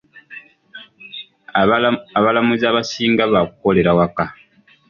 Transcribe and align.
Abalamuzi 2.19 2.65
abasinga 2.71 3.23
baakukolera 3.33 3.91
waka. 3.97 4.25